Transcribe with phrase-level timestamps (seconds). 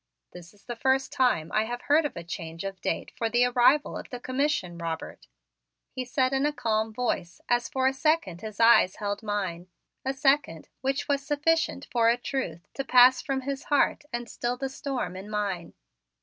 [0.31, 3.45] "This is the first time I have heard of a change of date for the
[3.45, 5.27] arrival of the commission, Robert,"
[5.91, 9.67] he said in a calm voice as for a second his eyes held mine,
[10.03, 14.57] a second which was sufficient for a truth to pass from his heart and still
[14.57, 15.75] the storm in mine.